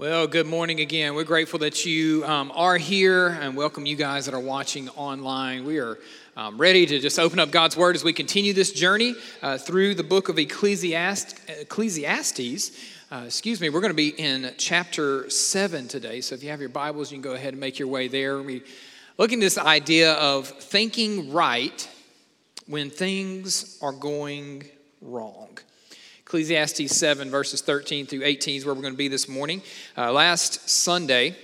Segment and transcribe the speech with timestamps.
[0.00, 1.14] Well, good morning again.
[1.14, 5.66] We're grateful that you um, are here and welcome you guys that are watching online.
[5.66, 5.98] We are
[6.38, 9.94] um, ready to just open up God's Word as we continue this journey uh, through
[9.94, 11.34] the book of Ecclesiastes.
[11.48, 12.70] Ecclesiastes.
[13.12, 16.22] Uh, excuse me, we're going to be in chapter 7 today.
[16.22, 18.40] So if you have your Bibles, you can go ahead and make your way there.
[18.40, 18.62] We
[19.18, 21.86] looking at this idea of thinking right
[22.66, 24.64] when things are going
[25.02, 25.58] wrong.
[26.30, 29.60] Ecclesiastes 7, verses 13 through 18 is where we're going to be this morning.
[29.98, 31.34] Uh, last Sunday,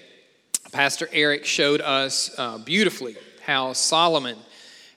[0.70, 4.36] Pastor Eric showed us uh, beautifully how Solomon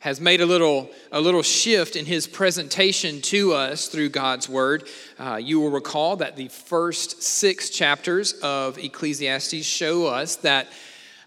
[0.01, 4.87] has made a little, a little shift in his presentation to us through God's Word.
[5.17, 10.67] Uh, you will recall that the first six chapters of Ecclesiastes show us that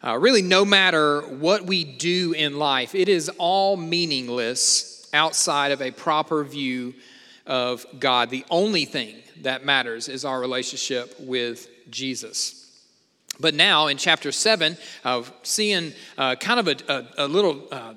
[0.04, 5.82] uh, really no matter what we do in life, it is all meaningless outside of
[5.82, 6.95] a proper view
[7.46, 8.30] of God.
[8.30, 12.59] The only thing that matters is our relationship with Jesus.
[13.41, 17.95] But now in chapter 7, uh, seeing uh, kind of a, a, a little uh,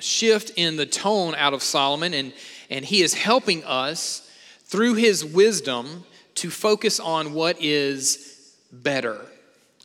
[0.00, 2.32] shift in the tone out of Solomon, and,
[2.70, 4.30] and he is helping us
[4.64, 6.04] through his wisdom
[6.36, 9.24] to focus on what is better.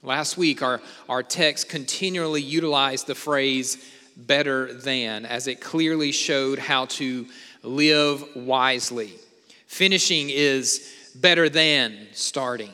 [0.03, 3.77] Last week, our, our text continually utilized the phrase
[4.17, 7.27] better than as it clearly showed how to
[7.63, 9.13] live wisely.
[9.67, 12.73] Finishing is better than starting.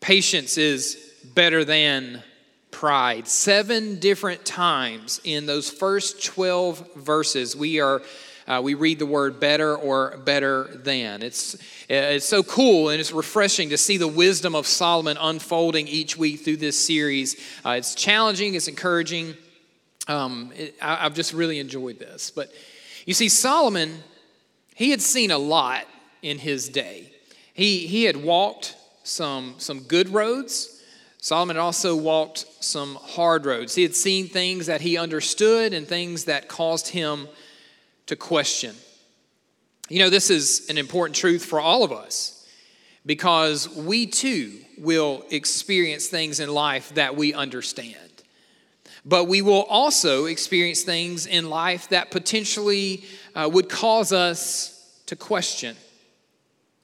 [0.00, 2.22] Patience is better than
[2.70, 3.26] pride.
[3.26, 8.02] Seven different times in those first 12 verses, we are.
[8.46, 11.22] Uh, we read the word better or better than.
[11.22, 11.54] It's,
[11.86, 16.40] it's so cool and it's refreshing to see the wisdom of Solomon unfolding each week
[16.40, 17.36] through this series.
[17.62, 19.34] Uh, it's challenging, it's encouraging.
[20.06, 22.30] Um, it, I, I've just really enjoyed this.
[22.30, 22.50] But
[23.08, 24.02] you see, Solomon,
[24.74, 25.86] he had seen a lot
[26.20, 27.10] in his day.
[27.54, 30.84] He, he had walked some, some good roads.
[31.16, 33.74] Solomon had also walked some hard roads.
[33.74, 37.28] He had seen things that he understood and things that caused him
[38.08, 38.76] to question.
[39.88, 42.46] You know, this is an important truth for all of us
[43.06, 48.07] because we too will experience things in life that we understand.
[49.08, 53.04] But we will also experience things in life that potentially
[53.34, 55.76] uh, would cause us to question.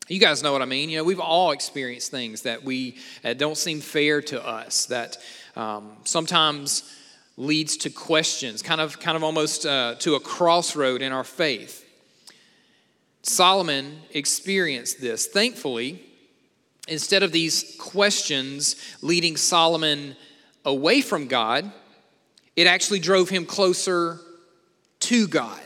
[0.09, 0.89] You guys know what I mean.
[0.89, 5.19] You know, we've all experienced things that we uh, don't seem fair to us, that
[5.55, 6.91] um, sometimes
[7.37, 11.87] leads to questions, kind of, kind of almost uh, to a crossroad in our faith.
[13.23, 15.27] Solomon experienced this.
[15.27, 16.03] Thankfully,
[16.89, 20.17] instead of these questions leading Solomon
[20.65, 21.71] away from God,
[22.57, 24.19] it actually drove him closer
[25.01, 25.61] to God.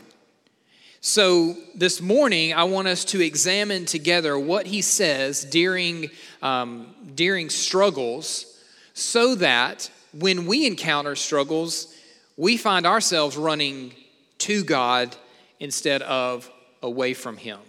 [1.01, 6.09] So, this morning, I want us to examine together what he says during,
[6.41, 8.61] um, during struggles
[8.93, 11.95] so that when we encounter struggles,
[12.35, 13.93] we find ourselves running
[14.39, 15.15] to God
[15.59, 16.49] instead of
[16.81, 17.59] away from him.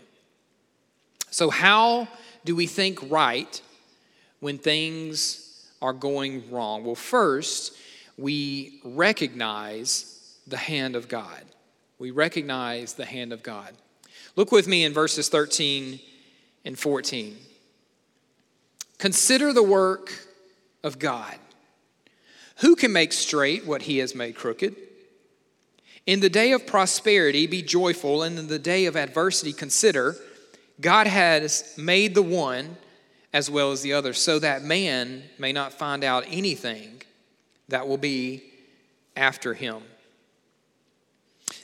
[1.30, 2.08] So, how
[2.44, 3.60] do we think right
[4.40, 6.84] when things are going wrong?
[6.84, 7.76] Well, first,
[8.20, 11.42] we recognize the hand of God.
[11.98, 13.72] We recognize the hand of God.
[14.36, 15.98] Look with me in verses 13
[16.64, 17.36] and 14.
[18.98, 20.12] Consider the work
[20.84, 21.34] of God.
[22.58, 24.76] Who can make straight what he has made crooked?
[26.06, 30.16] In the day of prosperity, be joyful, and in the day of adversity, consider
[30.80, 32.76] God has made the one
[33.32, 37.00] as well as the other, so that man may not find out anything
[37.70, 38.44] that will be
[39.16, 39.82] after him.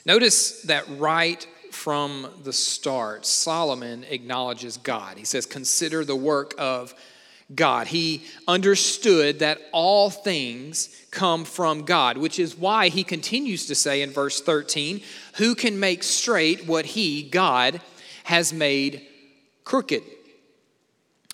[0.05, 5.17] Notice that right from the start, Solomon acknowledges God.
[5.17, 6.93] He says, Consider the work of
[7.53, 7.87] God.
[7.87, 14.01] He understood that all things come from God, which is why he continues to say
[14.01, 15.01] in verse 13,
[15.35, 17.81] Who can make straight what he, God,
[18.23, 19.05] has made
[19.63, 20.03] crooked?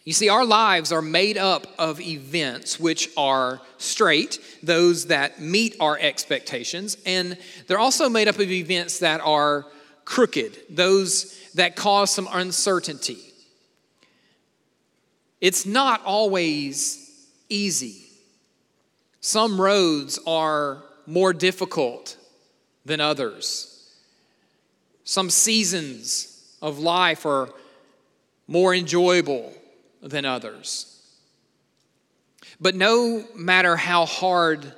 [0.06, 5.78] You see, our lives are made up of events which are straight, those that meet
[5.80, 9.66] our expectations, and they're also made up of events that are
[10.04, 13.20] crooked, those that cause some uncertainty.
[15.40, 18.04] It's not always easy.
[19.22, 22.18] Some roads are more difficult
[22.86, 23.70] than others.
[25.06, 27.50] Some seasons of life are
[28.48, 29.54] more enjoyable
[30.04, 30.90] than others.
[32.60, 34.74] But no matter how hard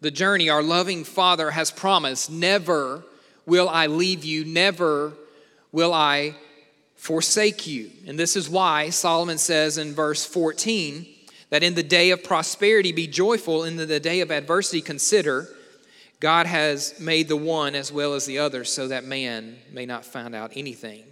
[0.00, 3.04] the journey, our loving Father has promised never
[3.46, 5.12] will I leave you, never
[5.72, 6.34] will I
[6.96, 7.90] forsake you.
[8.06, 11.06] And this is why Solomon says in verse 14,
[11.50, 15.48] that in the day of prosperity be joyful, in the day of adversity consider.
[16.18, 20.04] God has made the one as well as the other so that man may not
[20.04, 21.04] find out anything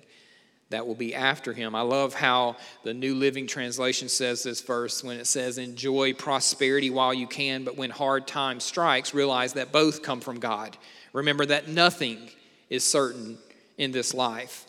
[0.75, 1.76] that will be after him.
[1.76, 6.91] I love how the New Living Translation says this verse when it says, Enjoy prosperity
[6.91, 10.76] while you can, but when hard times strikes, realize that both come from God.
[11.12, 12.29] Remember that nothing
[12.69, 13.38] is certain
[13.79, 14.67] in this life.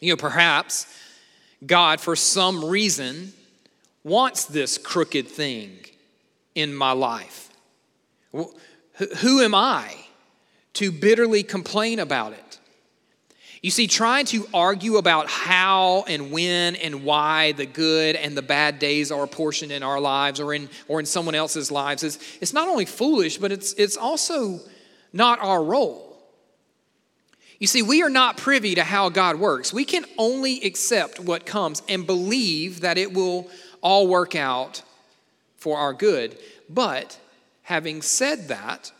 [0.00, 0.86] You know, perhaps
[1.66, 3.34] God, for some reason,
[4.02, 5.72] wants this crooked thing
[6.54, 7.50] in my life.
[8.32, 9.94] Who am I
[10.74, 12.43] to bitterly complain about it?
[13.64, 18.42] You see, trying to argue about how and when and why the good and the
[18.42, 22.18] bad days are apportioned in our lives or in, or in someone else's lives is
[22.42, 24.60] it's not only foolish, but it's, it's also
[25.14, 26.22] not our role.
[27.58, 29.72] You see, we are not privy to how God works.
[29.72, 33.48] We can only accept what comes and believe that it will
[33.80, 34.82] all work out
[35.56, 36.36] for our good.
[36.68, 37.18] But
[37.62, 38.92] having said that,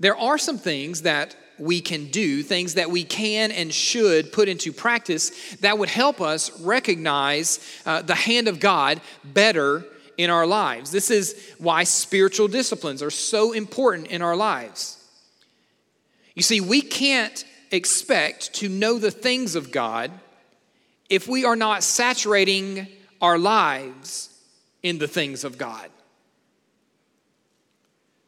[0.00, 4.48] there are some things that we can do, things that we can and should put
[4.48, 9.84] into practice that would help us recognize uh, the hand of God better
[10.16, 10.90] in our lives.
[10.90, 14.98] This is why spiritual disciplines are so important in our lives.
[16.34, 20.10] You see, we can't expect to know the things of God
[21.08, 22.86] if we are not saturating
[23.20, 24.30] our lives
[24.82, 25.88] in the things of God.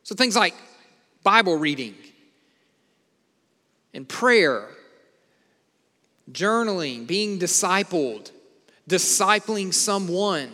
[0.03, 0.55] So, things like
[1.23, 1.95] Bible reading
[3.95, 4.69] and prayer,
[6.31, 8.31] journaling, being discipled,
[8.89, 10.51] discipling someone,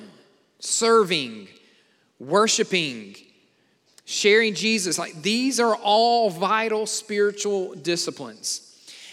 [0.61, 1.49] serving,
[2.19, 3.17] worshiping,
[4.05, 4.99] sharing Jesus.
[4.99, 8.67] Like these are all vital spiritual disciplines.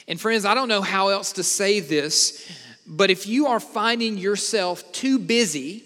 [0.07, 2.49] And friends, I don't know how else to say this,
[2.85, 5.83] but if you are finding yourself too busy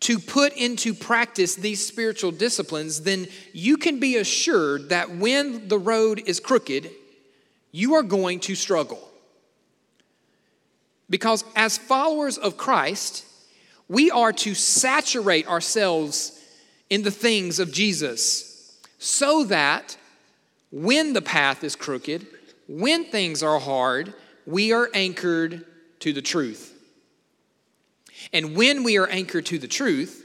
[0.00, 5.78] to put into practice these spiritual disciplines, then you can be assured that when the
[5.78, 6.90] road is crooked,
[7.72, 9.06] you are going to struggle.
[11.08, 13.24] Because as followers of Christ,
[13.88, 16.40] we are to saturate ourselves
[16.90, 19.96] in the things of Jesus so that
[20.72, 22.26] when the path is crooked,
[22.68, 24.12] when things are hard,
[24.46, 25.64] we are anchored
[26.00, 26.72] to the truth.
[28.32, 30.24] And when we are anchored to the truth,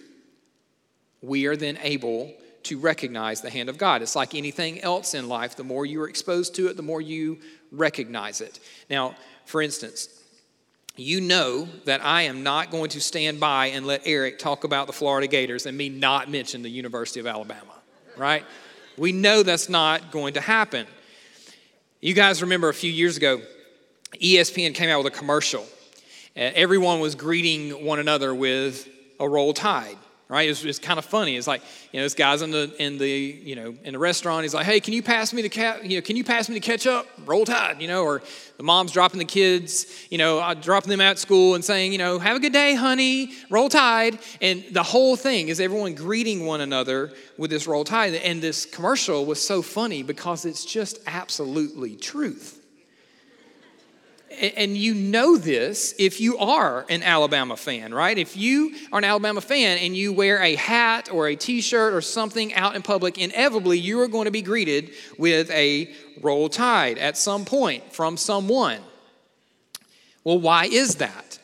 [1.21, 4.01] we are then able to recognize the hand of God.
[4.01, 5.55] It's like anything else in life.
[5.55, 7.39] The more you are exposed to it, the more you
[7.71, 8.59] recognize it.
[8.89, 9.15] Now,
[9.45, 10.09] for instance,
[10.95, 14.87] you know that I am not going to stand by and let Eric talk about
[14.87, 17.73] the Florida Gators and me not mention the University of Alabama,
[18.17, 18.45] right?
[18.97, 20.85] We know that's not going to happen.
[22.01, 23.41] You guys remember a few years ago,
[24.21, 25.65] ESPN came out with a commercial.
[26.35, 28.87] Everyone was greeting one another with
[29.19, 29.97] a roll tide
[30.31, 30.49] right?
[30.49, 31.35] It's, it's kind of funny.
[31.35, 31.61] It's like,
[31.91, 34.43] you know, this guy's in the in the you know in the restaurant.
[34.43, 35.83] He's like, hey, can you pass me the cat?
[35.85, 37.05] You know, can you pass me the ketchup?
[37.25, 38.23] Roll Tide, you know, or
[38.55, 41.97] the mom's dropping the kids, you know, uh, dropping them out school and saying, you
[41.97, 43.33] know, have a good day, honey.
[43.49, 48.15] Roll Tide, and the whole thing is everyone greeting one another with this Roll Tide.
[48.15, 52.60] And this commercial was so funny because it's just absolutely truth
[54.39, 58.17] and you know this if you are an Alabama fan, right?
[58.17, 61.93] If you are an Alabama fan and you wear a hat or a t shirt
[61.93, 66.49] or something out in public, inevitably you are going to be greeted with a roll
[66.49, 68.79] tide at some point from someone.
[70.23, 71.39] Well, why is that?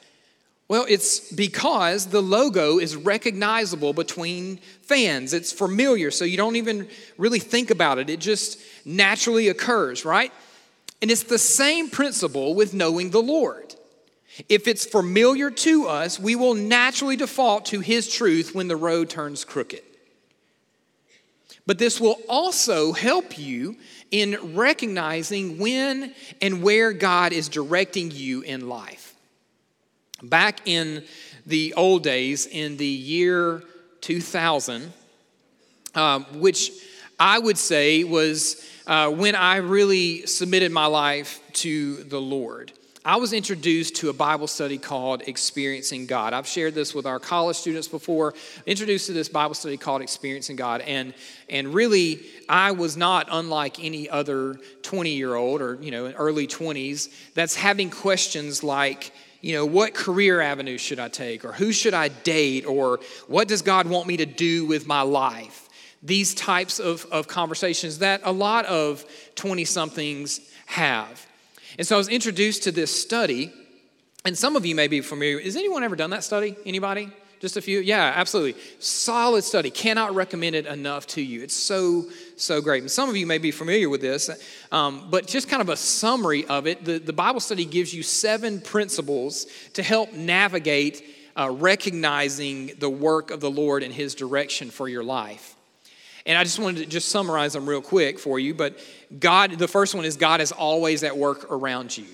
[0.70, 5.34] Well, it's because the logo is recognizable between fans.
[5.34, 8.10] It's familiar, so you don't even really think about it.
[8.10, 10.34] It just naturally occurs, right?
[11.01, 13.75] And it's the same principle with knowing the Lord.
[14.50, 19.10] If it's familiar to us, we will naturally default to His truth when the road
[19.10, 19.82] turns crooked.
[21.66, 23.75] But this will also help you
[24.10, 29.13] in recognizing when and where God is directing you in life.
[30.24, 31.04] Back in
[31.46, 33.63] the old days, in the year
[34.01, 34.94] 2000,
[35.94, 36.72] um, which
[37.20, 42.72] I would say was uh, when I really submitted my life to the Lord.
[43.03, 46.34] I was introduced to a Bible study called Experiencing God.
[46.34, 48.34] I've shared this with our college students before.
[48.65, 51.13] Introduced to this Bible study called Experiencing God, and
[51.50, 56.48] and really, I was not unlike any other 20 year old or you know early
[56.48, 61.46] 20s that's having questions like you know, what career avenue should I take?
[61.46, 62.65] Or who should I date?
[62.65, 65.66] Or what does God want me to do with my life?
[66.04, 71.25] These types of, of conversations that a lot of 20 somethings have.
[71.77, 73.51] And so I was introduced to this study,
[74.25, 75.39] and some of you may be familiar.
[75.39, 76.56] Has anyone ever done that study?
[76.66, 77.10] Anybody?
[77.39, 77.80] Just a few?
[77.80, 78.60] Yeah, absolutely.
[78.80, 79.70] Solid study.
[79.70, 81.44] Cannot recommend it enough to you.
[81.44, 82.82] It's so, so great.
[82.82, 84.30] And some of you may be familiar with this,
[84.72, 88.01] um, but just kind of a summary of it the, the Bible study gives you
[88.01, 91.04] seven principles to help navigate
[91.38, 95.56] uh, recognizing the work of the Lord and His direction for your life.
[96.27, 98.53] And I just wanted to just summarize them real quick for you.
[98.53, 98.77] But
[99.17, 102.05] God, the first one is God is always at work around you.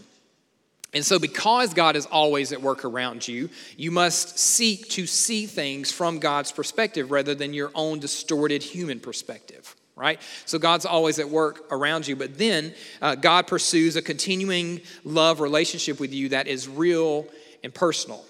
[0.93, 5.47] And so, because God is always at work around you, you must seek to see
[5.47, 10.21] things from God's perspective rather than your own distorted human perspective, right?
[10.45, 15.39] So, God's always at work around you, but then uh, God pursues a continuing love
[15.39, 17.25] relationship with you that is real
[17.63, 18.23] and personal.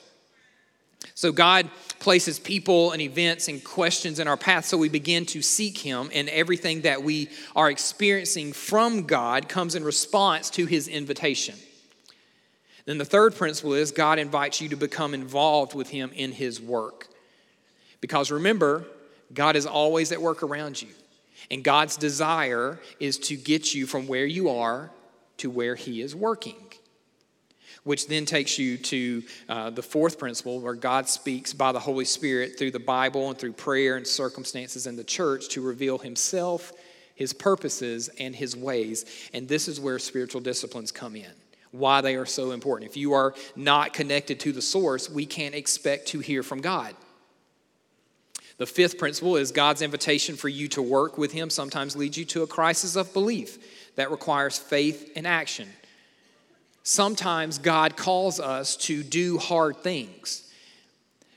[1.16, 1.70] So, God
[2.00, 6.10] places people and events and questions in our path so we begin to seek Him,
[6.14, 11.56] and everything that we are experiencing from God comes in response to His invitation.
[12.86, 16.60] Then the third principle is God invites you to become involved with Him in His
[16.60, 17.08] work.
[18.02, 18.86] Because remember,
[19.34, 20.90] God is always at work around you.
[21.50, 24.92] And God's desire is to get you from where you are
[25.38, 26.73] to where He is working.
[27.84, 32.06] Which then takes you to uh, the fourth principle, where God speaks by the Holy
[32.06, 36.72] Spirit through the Bible and through prayer and circumstances in the church to reveal Himself,
[37.16, 39.30] His purposes, and His ways.
[39.34, 41.34] And this is where spiritual disciplines come in
[41.74, 42.90] why they are so important.
[42.90, 46.96] If you are not connected to the source, we can't expect to hear from God.
[48.58, 52.26] The fifth principle is God's invitation for you to work with Him sometimes leads you
[52.26, 53.58] to a crisis of belief
[53.96, 55.68] that requires faith and action.
[56.84, 60.52] Sometimes God calls us to do hard things.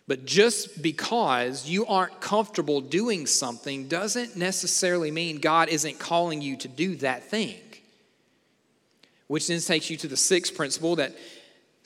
[0.08, 6.56] But just because you aren't comfortable doing something doesn't necessarily mean God isn't calling you
[6.58, 7.56] to do that thing
[9.28, 11.14] which then takes you to the sixth principle that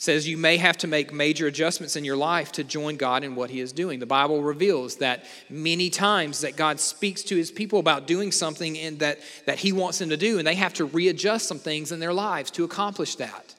[0.01, 3.35] says you may have to make major adjustments in your life to join God in
[3.35, 4.01] what he is doing.
[4.01, 8.79] The Bible reveals that many times that God speaks to his people about doing something
[8.79, 11.93] and that, that he wants them to do, and they have to readjust some things
[11.93, 13.55] in their lives to accomplish that.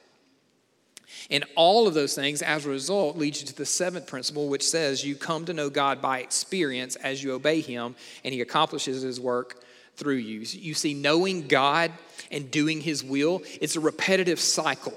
[1.30, 4.66] And all of those things, as a result, lead you to the seventh principle, which
[4.66, 7.94] says you come to know God by experience as you obey him,
[8.24, 9.62] and he accomplishes his work
[9.94, 10.40] through you.
[10.40, 11.92] You see, knowing God
[12.32, 14.94] and doing His will, it's a repetitive cycle.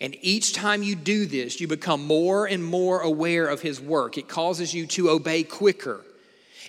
[0.00, 4.18] And each time you do this, you become more and more aware of His work.
[4.18, 6.04] It causes you to obey quicker.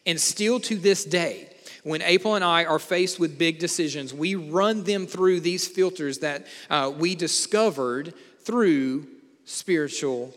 [0.05, 1.49] And still to this day,
[1.83, 6.19] when April and I are faced with big decisions, we run them through these filters
[6.19, 9.07] that uh, we discovered through
[9.45, 10.33] spiritual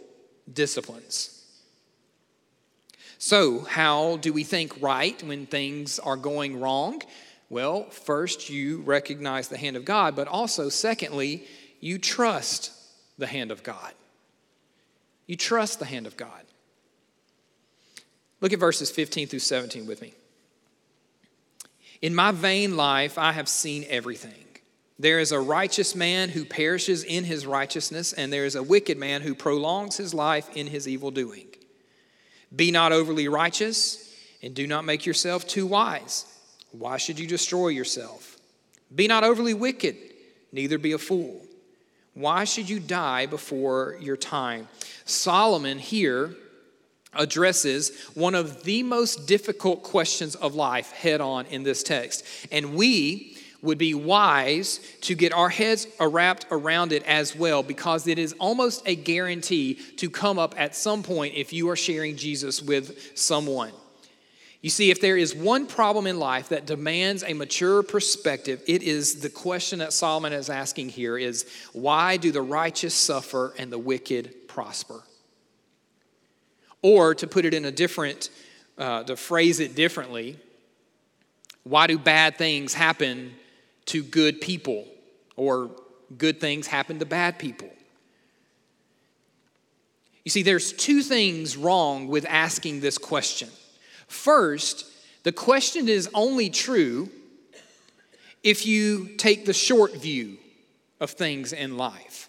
[0.53, 1.35] disciplines.
[3.19, 7.03] So, how do we think right when things are going wrong?
[7.51, 11.45] Well, first, you recognize the hand of God, but also, secondly,
[11.81, 12.73] you trust
[13.19, 13.93] the hand of God.
[15.27, 16.45] You trust the hand of God.
[18.41, 20.15] Look at verses 15 through 17 with me.
[22.01, 24.45] In my vain life, I have seen everything.
[25.01, 28.99] There is a righteous man who perishes in his righteousness, and there is a wicked
[28.99, 31.47] man who prolongs his life in his evil doing.
[32.55, 36.25] Be not overly righteous, and do not make yourself too wise.
[36.71, 38.37] Why should you destroy yourself?
[38.95, 39.97] Be not overly wicked,
[40.53, 41.45] neither be a fool.
[42.19, 44.67] Why should you die before your time?
[45.05, 46.35] Solomon here
[47.15, 52.25] addresses one of the most difficult questions of life head on in this text.
[52.51, 58.09] And we would be wise to get our heads wrapped around it as well because
[58.09, 62.17] it is almost a guarantee to come up at some point if you are sharing
[62.17, 63.71] Jesus with someone.
[64.61, 68.83] You see, if there is one problem in life that demands a mature perspective, it
[68.83, 73.71] is the question that Solomon is asking here is why do the righteous suffer and
[73.71, 75.03] the wicked prosper?
[76.83, 78.31] Or to put it in a different,
[78.77, 80.37] uh, to phrase it differently,
[81.63, 83.35] why do bad things happen
[83.87, 84.87] to good people
[85.37, 85.71] or
[86.17, 87.69] good things happen to bad people.
[90.25, 93.49] You see, there's two things wrong with asking this question.
[94.09, 94.87] First,
[95.23, 97.11] the question is only true
[98.43, 100.39] if you take the short view
[101.01, 102.29] of things in life.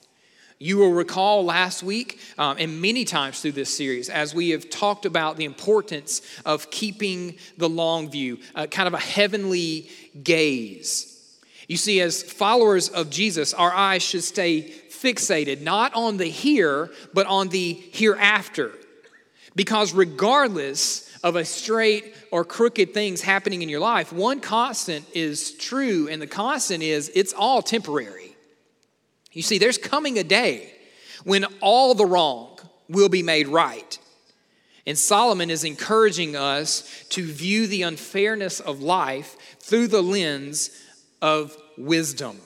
[0.61, 4.69] You will recall last week um, and many times through this series, as we have
[4.69, 9.89] talked about the importance of keeping the long view, uh, kind of a heavenly
[10.21, 11.15] gaze.
[11.69, 16.91] You see, as followers of Jesus, our eyes should stay fixated not on the here,
[17.13, 18.73] but on the hereafter.
[19.55, 25.53] Because regardless of a straight or crooked things happening in your life, one constant is
[25.53, 28.35] true, and the constant is it's all temporary.
[29.31, 30.73] You see, there's coming a day
[31.23, 32.57] when all the wrong
[32.87, 33.99] will be made right.
[34.85, 40.71] And Solomon is encouraging us to view the unfairness of life through the lens
[41.21, 42.39] of wisdom.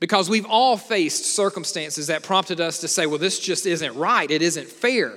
[0.00, 4.30] Because we've all faced circumstances that prompted us to say, well, this just isn't right,
[4.30, 5.12] it isn't fair.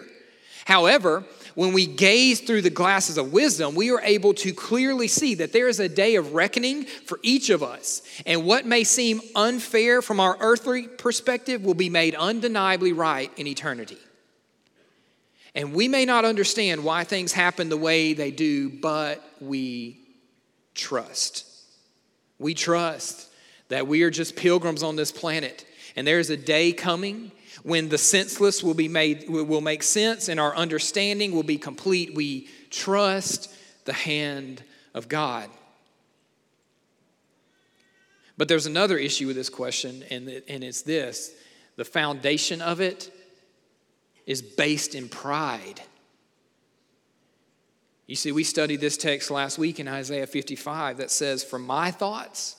[0.65, 1.23] However,
[1.61, 5.53] when we gaze through the glasses of wisdom, we are able to clearly see that
[5.53, 8.01] there is a day of reckoning for each of us.
[8.25, 13.45] And what may seem unfair from our earthly perspective will be made undeniably right in
[13.45, 13.99] eternity.
[15.53, 19.99] And we may not understand why things happen the way they do, but we
[20.73, 21.45] trust.
[22.39, 23.27] We trust
[23.67, 25.63] that we are just pilgrims on this planet.
[25.95, 27.31] And there's a day coming
[27.63, 32.15] when the senseless will be made will make sense and our understanding will be complete.
[32.15, 33.53] We trust
[33.85, 34.63] the hand
[34.93, 35.49] of God.
[38.37, 41.31] But there's another issue with this question, and, and it's this
[41.75, 43.11] the foundation of it
[44.25, 45.81] is based in pride.
[48.07, 51.91] You see, we studied this text last week in Isaiah 55 that says, For my
[51.91, 52.57] thoughts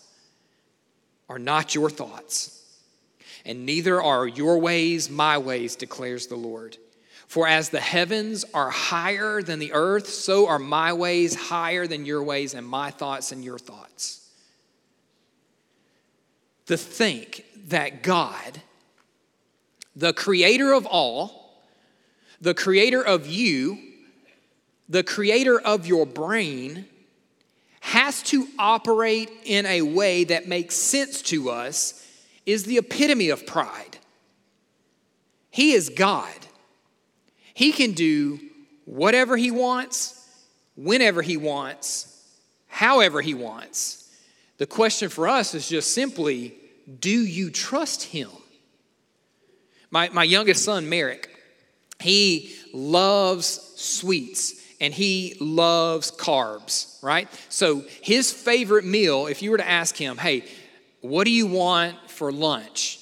[1.28, 2.61] are not your thoughts,
[3.44, 6.76] and neither are your ways my ways, declares the Lord.
[7.26, 12.04] For as the heavens are higher than the earth, so are my ways higher than
[12.04, 14.28] your ways, and my thoughts than your thoughts.
[16.66, 18.60] To think that God,
[19.96, 21.64] the creator of all,
[22.40, 23.78] the creator of you,
[24.88, 26.86] the creator of your brain,
[27.80, 32.01] has to operate in a way that makes sense to us
[32.46, 33.98] is the epitome of pride.
[35.50, 36.34] He is God.
[37.54, 38.40] He can do
[38.84, 40.26] whatever he wants,
[40.76, 42.26] whenever he wants,
[42.66, 44.10] however he wants.
[44.58, 46.54] The question for us is just simply
[46.98, 48.30] do you trust him?
[49.90, 51.30] My, my youngest son, Merrick,
[52.00, 57.28] he loves sweets and he loves carbs, right?
[57.48, 60.44] So his favorite meal, if you were to ask him, hey,
[61.02, 63.00] what do you want for lunch?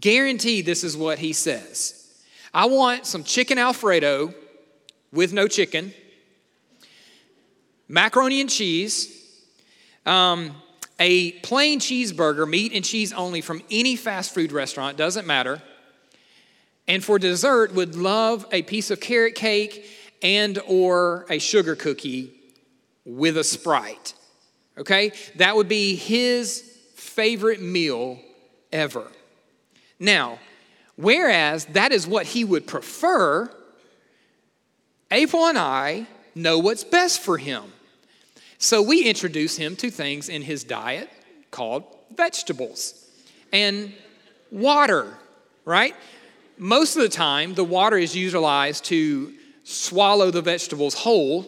[0.00, 2.10] Guaranteed this is what he says.
[2.54, 4.32] I want some chicken Alfredo
[5.12, 5.92] with no chicken,
[7.88, 9.38] macaroni and cheese,
[10.06, 10.54] um,
[10.98, 15.60] a plain cheeseburger, meat and cheese only from any fast food restaurant, doesn't matter
[16.88, 19.86] and for dessert would love a piece of carrot cake
[20.22, 22.32] and or a sugar cookie
[23.04, 24.14] with a sprite
[24.78, 26.62] okay that would be his
[26.94, 28.18] favorite meal
[28.74, 29.10] ever
[29.98, 30.38] now
[30.96, 33.50] whereas that is what he would prefer
[35.10, 37.62] april and i know what's best for him
[38.58, 41.08] so we introduce him to things in his diet
[41.50, 41.84] called
[42.14, 43.08] vegetables
[43.52, 43.94] and
[44.50, 45.16] water
[45.64, 45.94] right
[46.58, 49.32] most of the time, the water is utilized to
[49.64, 51.46] swallow the vegetables whole.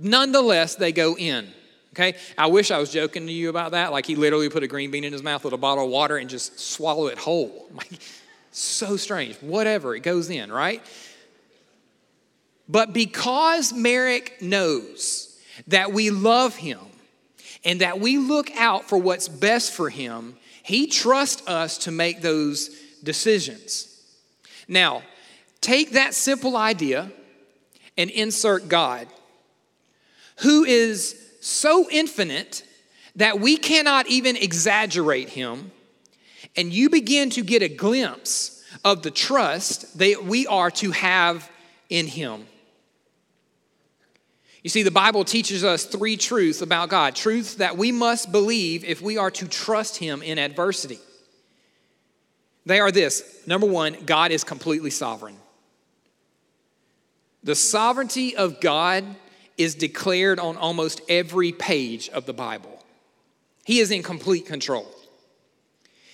[0.00, 1.52] Nonetheless, they go in.
[1.96, 2.14] Okay?
[2.36, 3.90] I wish I was joking to you about that.
[3.90, 6.18] Like he literally put a green bean in his mouth with a bottle of water
[6.18, 7.70] and just swallow it whole.
[7.76, 8.00] Like,
[8.52, 9.36] so strange.
[9.42, 10.82] Whatever, it goes in, right?
[12.68, 16.80] But because Merrick knows that we love him
[17.66, 22.22] and that we look out for what's best for him, he trusts us to make
[22.22, 22.70] those
[23.04, 24.02] decisions.
[24.68, 25.02] Now,
[25.60, 27.12] take that simple idea
[27.98, 29.06] and insert God,
[30.38, 32.64] who is so infinite
[33.16, 35.70] that we cannot even exaggerate him,
[36.56, 41.50] and you begin to get a glimpse of the trust that we are to have
[41.88, 42.46] in him.
[44.62, 48.84] You see, the Bible teaches us three truths about God truths that we must believe
[48.84, 50.98] if we are to trust him in adversity.
[52.64, 55.36] They are this number one, God is completely sovereign.
[57.44, 59.04] The sovereignty of God
[59.56, 62.84] is declared on almost every page of the Bible.
[63.64, 64.86] He is in complete control.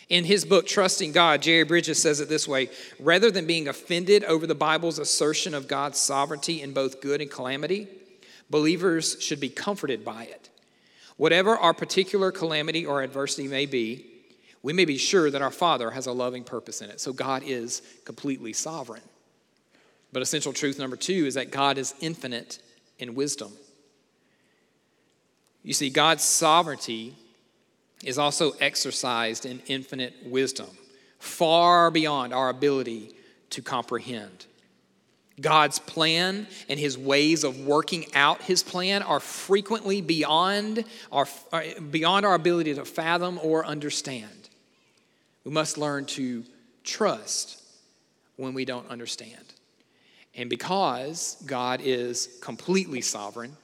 [0.09, 4.25] In his book, Trusting God, Jerry Bridges says it this way rather than being offended
[4.25, 7.89] over the Bible's assertion of God's sovereignty in both good and calamity,
[8.51, 10.51] believers should be comforted by it.
[11.17, 14.07] Whatever our particular calamity or adversity may be,
[14.63, 17.01] we may be sure that our Father has a loving purpose in it.
[17.01, 19.03] So God is completely sovereign.
[20.13, 22.59] But essential truth number two is that God is infinite
[22.99, 23.53] in wisdom.
[25.63, 27.15] You see, God's sovereignty
[28.03, 30.69] is also exercised in infinite wisdom,
[31.19, 33.15] far beyond our ability
[33.51, 34.47] to comprehend.
[35.41, 41.27] God's plan and his ways of working out his plan are frequently beyond our,
[41.91, 44.49] beyond our ability to fathom or understand.
[45.45, 46.45] We must learn to
[46.85, 47.63] trust
[48.37, 49.52] when we don't understand.
[50.35, 53.57] And because God is completely sovereign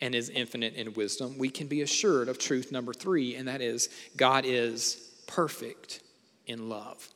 [0.00, 3.60] and is infinite in wisdom, we can be assured of truth number three, and that
[3.60, 6.00] is God is perfect
[6.46, 7.08] in love.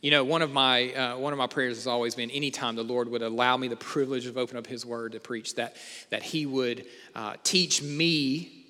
[0.00, 2.82] You know, one of my uh, one of my prayers has always been, anytime the
[2.82, 5.76] Lord would allow me the privilege of opening up His Word to preach, that
[6.08, 8.64] that He would uh, teach me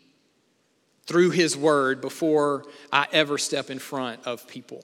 [1.06, 4.82] through His Word before I ever step in front of people.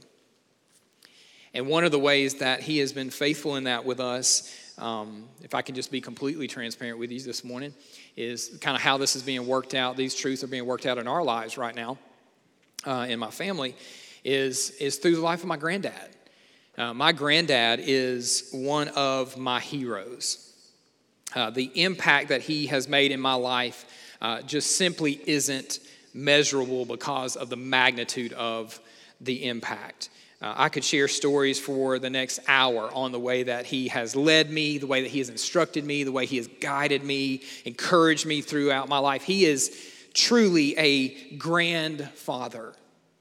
[1.56, 5.24] And one of the ways that He has been faithful in that with us, um,
[5.42, 7.72] if I can just be completely transparent with you this morning,
[8.14, 9.96] is kind of how this is being worked out.
[9.96, 11.96] These truths are being worked out in our lives right now,
[12.84, 13.74] uh, in my family,
[14.22, 16.10] is is through the life of my granddad.
[16.76, 20.54] Uh, my granddad is one of my heroes.
[21.34, 23.86] Uh, the impact that he has made in my life
[24.20, 25.78] uh, just simply isn't
[26.12, 28.78] measurable because of the magnitude of
[29.22, 30.10] the impact.
[30.42, 34.14] Uh, I could share stories for the next hour on the way that he has
[34.14, 37.42] led me, the way that he has instructed me, the way he has guided me,
[37.64, 39.22] encouraged me throughout my life.
[39.22, 39.74] He is
[40.12, 42.74] truly a grandfather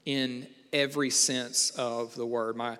[0.04, 2.56] in every sense of the word.
[2.56, 2.76] My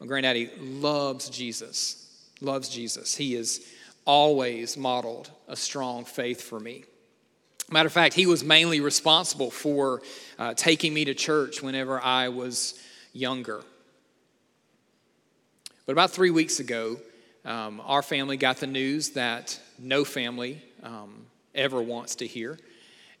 [0.00, 3.16] my granddaddy loves Jesus, loves Jesus.
[3.16, 3.60] He has
[4.04, 6.84] always modeled a strong faith for me.
[7.70, 10.02] Matter of fact, he was mainly responsible for
[10.38, 12.78] uh, taking me to church whenever I was
[13.16, 13.62] younger.
[15.86, 16.98] But about three weeks ago,
[17.44, 22.58] um, our family got the news that no family um, ever wants to hear.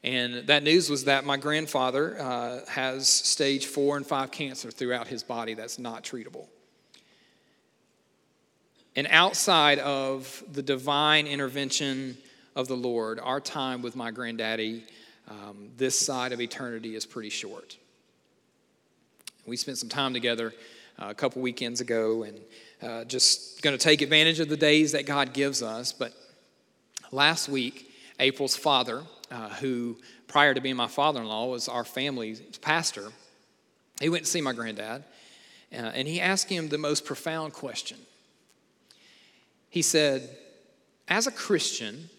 [0.02, 5.08] And that news was that my grandfather uh, has stage four and five cancer throughout
[5.08, 6.46] his body that's not treatable.
[8.94, 12.16] And outside of the divine intervention
[12.54, 14.84] of the Lord, our time with my granddaddy,
[15.28, 17.76] um, this side of eternity is pretty short.
[19.46, 20.52] We spent some time together
[21.00, 22.40] uh, a couple weekends ago and
[22.82, 25.92] uh, just going to take advantage of the days that God gives us.
[25.92, 26.12] But
[27.12, 31.84] last week, April's father, uh, who prior to being my father in law was our
[31.84, 33.12] family's pastor,
[34.00, 35.04] he went to see my granddad
[35.72, 37.98] uh, and he asked him the most profound question.
[39.70, 40.36] He said,
[41.06, 42.10] As a Christian,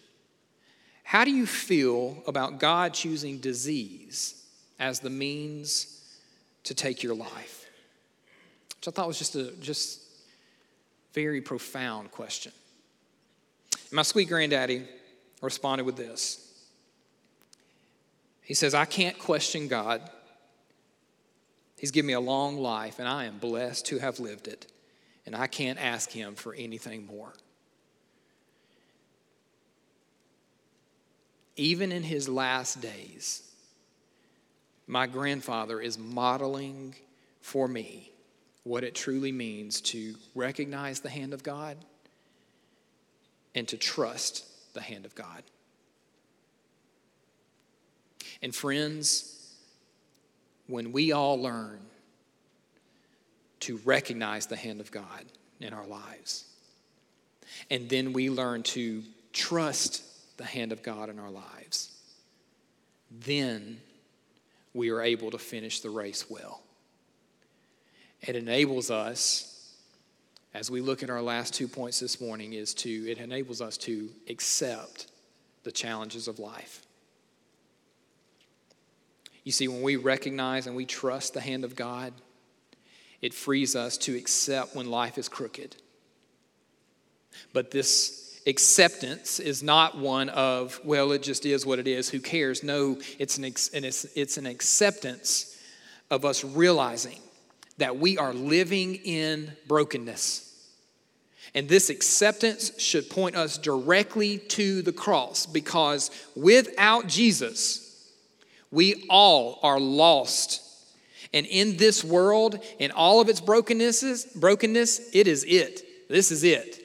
[1.02, 4.46] how do you feel about God choosing disease
[4.78, 5.97] as the means
[6.68, 7.68] to take your life?
[8.76, 10.00] Which I thought was just a just
[11.12, 12.52] very profound question.
[13.90, 14.84] My sweet granddaddy
[15.42, 16.44] responded with this.
[18.42, 20.08] He says, I can't question God.
[21.78, 24.66] He's given me a long life, and I am blessed to have lived it,
[25.26, 27.32] and I can't ask Him for anything more.
[31.58, 33.42] even in his last days,
[34.88, 36.94] my grandfather is modeling
[37.42, 38.10] for me
[38.64, 41.76] what it truly means to recognize the hand of God
[43.54, 45.42] and to trust the hand of God.
[48.40, 49.54] And friends,
[50.66, 51.80] when we all learn
[53.60, 55.24] to recognize the hand of God
[55.60, 56.44] in our lives,
[57.70, 60.02] and then we learn to trust
[60.38, 61.90] the hand of God in our lives,
[63.10, 63.80] then
[64.78, 66.62] we are able to finish the race well.
[68.20, 69.74] It enables us,
[70.54, 73.76] as we look at our last two points this morning, is to, it enables us
[73.78, 75.08] to accept
[75.64, 76.86] the challenges of life.
[79.42, 82.12] You see, when we recognize and we trust the hand of God,
[83.20, 85.74] it frees us to accept when life is crooked.
[87.52, 92.20] But this acceptance is not one of, well, it just is what it is, who
[92.20, 92.62] cares?
[92.62, 95.56] No, it's an, it's, it's an acceptance
[96.10, 97.18] of us realizing
[97.78, 100.44] that we are living in brokenness.
[101.54, 108.12] And this acceptance should point us directly to the cross because without Jesus,
[108.70, 110.62] we all are lost.
[111.32, 115.82] And in this world, in all of its brokennesses, brokenness, it is it.
[116.08, 116.82] This is it.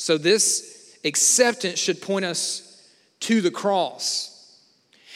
[0.00, 2.82] So, this acceptance should point us
[3.20, 4.28] to the cross.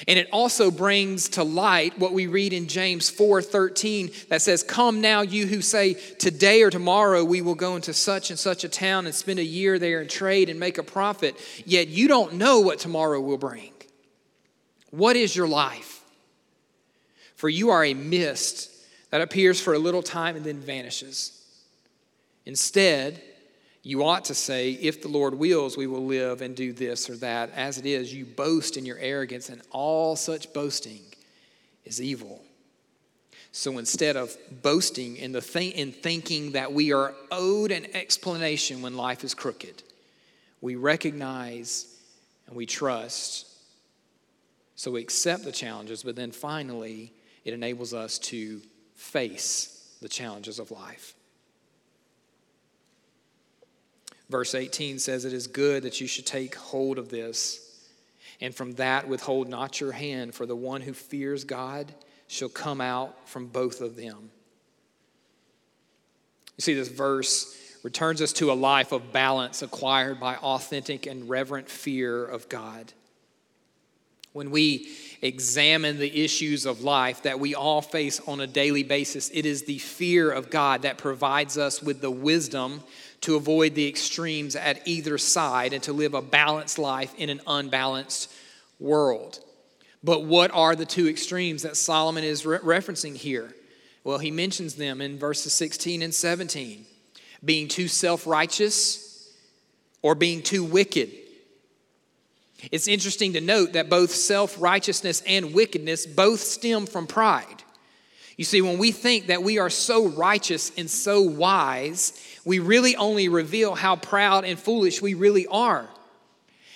[0.06, 5.00] And it also brings to light what we read in James 4:13 that says, "Come
[5.00, 8.68] now you who say today or tomorrow we will go into such and such a
[8.68, 12.34] town and spend a year there and trade and make a profit, yet you don't
[12.34, 13.72] know what tomorrow will bring.
[14.90, 16.02] What is your life?
[17.36, 18.68] For you are a mist
[19.08, 21.32] that appears for a little time and then vanishes.
[22.44, 23.22] Instead,
[23.86, 27.16] you ought to say, if the Lord wills, we will live and do this or
[27.16, 27.50] that.
[27.54, 31.02] As it is, you boast in your arrogance, and all such boasting
[31.84, 32.42] is evil.
[33.52, 38.80] So instead of boasting in, the th- in thinking that we are owed an explanation
[38.80, 39.82] when life is crooked,
[40.62, 41.86] we recognize
[42.46, 43.46] and we trust.
[44.76, 47.12] So we accept the challenges, but then finally,
[47.44, 48.62] it enables us to
[48.94, 51.14] face the challenges of life.
[54.34, 57.88] Verse 18 says, It is good that you should take hold of this,
[58.40, 61.94] and from that withhold not your hand, for the one who fears God
[62.26, 64.32] shall come out from both of them.
[66.56, 71.28] You see, this verse returns us to a life of balance acquired by authentic and
[71.28, 72.92] reverent fear of God.
[74.32, 74.88] When we
[75.22, 79.62] examine the issues of life that we all face on a daily basis, it is
[79.62, 82.82] the fear of God that provides us with the wisdom
[83.24, 87.40] to avoid the extremes at either side and to live a balanced life in an
[87.46, 88.30] unbalanced
[88.78, 89.40] world.
[90.02, 93.54] But what are the two extremes that Solomon is re- referencing here?
[94.04, 96.84] Well, he mentions them in verses 16 and 17
[97.42, 99.32] being too self righteous
[100.02, 101.10] or being too wicked.
[102.70, 107.63] It's interesting to note that both self righteousness and wickedness both stem from pride.
[108.36, 112.96] You see, when we think that we are so righteous and so wise, we really
[112.96, 115.88] only reveal how proud and foolish we really are.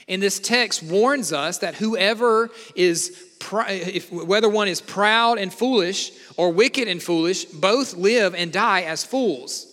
[0.07, 3.23] And this text warns us that whoever is,
[4.11, 9.05] whether one is proud and foolish or wicked and foolish, both live and die as
[9.05, 9.66] fools.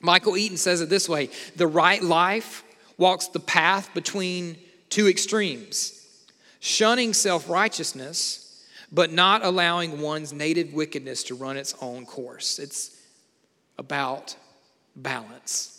[0.00, 2.62] Michael Eaton says it this way the right life
[2.96, 4.56] walks the path between
[4.88, 6.00] two extremes
[6.64, 8.43] shunning self righteousness,
[8.94, 12.60] but not allowing one's native wickedness to run its own course.
[12.60, 12.96] It's
[13.76, 14.36] about
[14.94, 15.70] balance.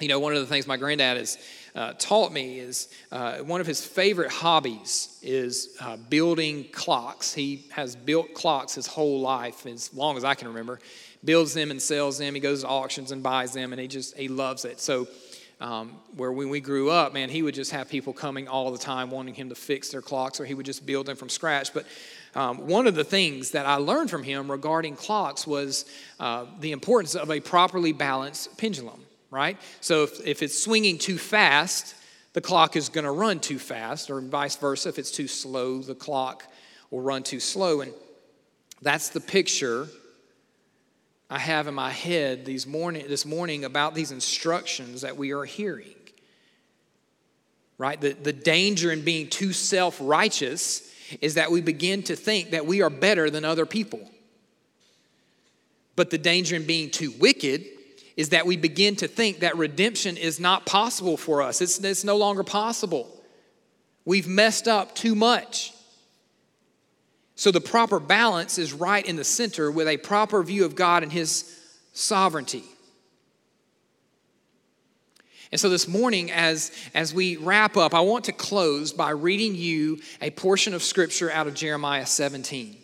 [0.00, 1.38] You know, one of the things my granddad has
[1.74, 7.32] uh, taught me is uh, one of his favorite hobbies is uh, building clocks.
[7.32, 10.80] He has built clocks his whole life, as long as I can remember.
[11.22, 12.34] Builds them and sells them.
[12.34, 14.80] He goes to auctions and buys them, and he just he loves it.
[14.80, 15.06] So,
[15.60, 18.78] um, where when we grew up, man, he would just have people coming all the
[18.78, 21.74] time wanting him to fix their clocks, or he would just build them from scratch.
[21.74, 21.86] But
[22.34, 25.84] um, one of the things that I learned from him regarding clocks was
[26.18, 29.58] uh, the importance of a properly balanced pendulum, right?
[29.80, 31.94] So if, if it's swinging too fast,
[32.32, 34.88] the clock is going to run too fast, or vice versa.
[34.88, 36.44] If it's too slow, the clock
[36.90, 37.80] will run too slow.
[37.82, 37.92] And
[38.80, 39.88] that's the picture
[41.30, 45.44] I have in my head these morning, this morning about these instructions that we are
[45.44, 45.94] hearing.
[47.78, 48.00] Right?
[48.00, 52.66] The, the danger in being too self righteous is that we begin to think that
[52.66, 54.10] we are better than other people.
[55.94, 57.64] But the danger in being too wicked
[58.16, 61.60] is that we begin to think that redemption is not possible for us.
[61.60, 63.08] It's, it's no longer possible.
[64.04, 65.72] We've messed up too much.
[67.40, 71.02] So the proper balance is right in the center with a proper view of God
[71.02, 71.58] and His
[71.94, 72.64] sovereignty.
[75.50, 79.54] And so this morning, as, as we wrap up, I want to close by reading
[79.54, 82.76] you a portion of scripture out of Jeremiah 17.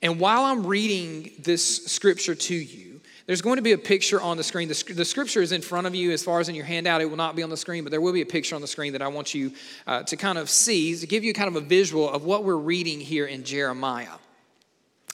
[0.00, 4.36] And while I'm reading this scripture to you, there's going to be a picture on
[4.36, 4.68] the screen.
[4.68, 7.00] The, the, scripture is in front of you as far as in your handout.
[7.00, 8.66] It will not be on the screen, but there will be a picture on the
[8.66, 9.52] screen that I want you
[9.86, 12.56] uh, to kind of see, to give you kind of a visual of what we're
[12.56, 14.18] reading here in Jeremiah.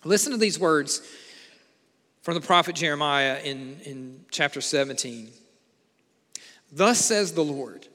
[0.05, 1.03] Listen to these words
[2.23, 5.31] from the prophet Jeremiah in, in chapter 17.
[6.73, 7.87] Thus says the Lord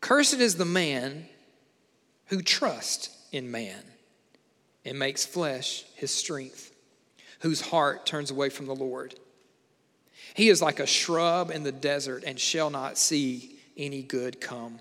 [0.00, 1.26] Cursed is the man
[2.26, 3.82] who trusts in man
[4.84, 6.72] and makes flesh his strength,
[7.46, 9.14] whose heart turns away from the Lord.
[10.34, 14.80] He is like a shrub in the desert and shall not see any good come.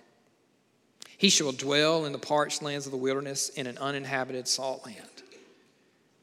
[1.15, 4.97] He shall dwell in the parched lands of the wilderness in an uninhabited salt land.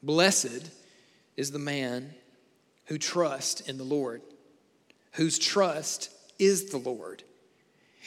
[0.03, 0.69] Blessed
[1.37, 2.13] is the man
[2.87, 4.21] who trusts in the Lord
[5.13, 7.23] whose trust is the Lord.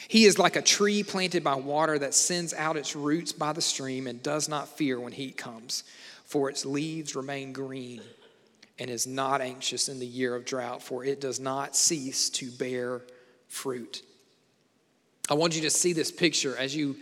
[0.07, 3.61] He is like a tree planted by water that sends out its roots by the
[3.61, 5.83] stream and does not fear when heat comes,
[6.25, 8.03] for its leaves remain green
[8.79, 12.51] and is not anxious in the year of drought, for it does not cease to
[12.51, 13.01] bear
[13.47, 14.03] fruit.
[15.29, 16.95] I want you to see this picture as you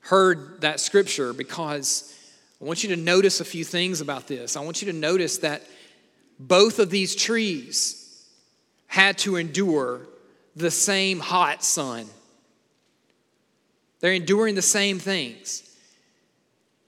[0.00, 2.14] heard that scripture because
[2.60, 4.56] I want you to notice a few things about this.
[4.56, 5.62] I want you to notice that
[6.38, 8.24] both of these trees
[8.86, 10.02] had to endure
[10.54, 12.06] the same hot sun.
[14.00, 15.63] They're enduring the same things.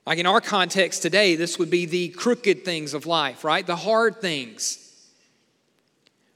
[0.07, 3.67] Like in our context today, this would be the crooked things of life, right?
[3.67, 4.79] The hard things.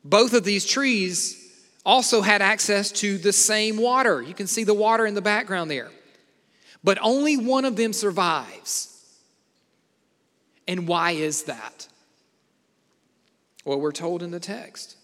[0.03, 1.37] Both of these trees
[1.85, 4.21] also had access to the same water.
[4.21, 5.89] You can see the water in the background there.
[6.83, 8.89] But only one of them survives.
[10.67, 11.87] And why is that?
[13.63, 14.97] Well, we're told in the text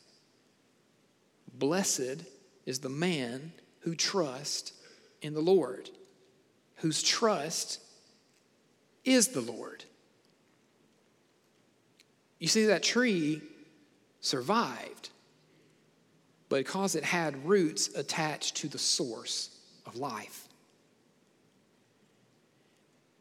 [1.53, 2.25] Blessed
[2.65, 4.73] is the man who trusts
[5.21, 5.89] in the Lord,
[6.75, 7.79] whose trust
[9.07, 9.85] is the Lord.
[12.39, 13.41] You see, that tree
[14.21, 15.09] survived,
[16.49, 19.49] but because it had roots attached to the source
[19.85, 20.47] of life.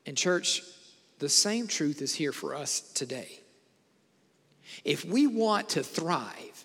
[0.04, 0.62] And, church,
[1.18, 3.40] the same truth is here for us today.
[4.84, 6.64] If we want to thrive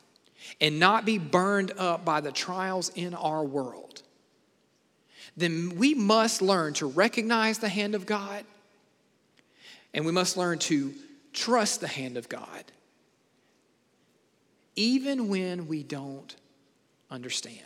[0.59, 4.01] and not be burned up by the trials in our world,
[5.37, 8.43] then we must learn to recognize the hand of God
[9.93, 10.93] and we must learn to
[11.33, 12.63] trust the hand of God,
[14.75, 16.35] even when we don't
[17.09, 17.57] understand.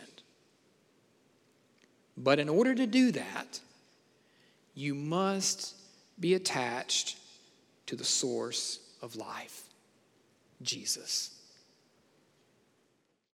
[2.16, 3.60] But in order to do that,
[4.74, 5.74] you must
[6.18, 7.16] be attached
[7.86, 9.64] to the source of life,
[10.62, 11.35] Jesus.